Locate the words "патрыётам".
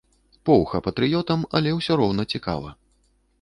0.87-1.43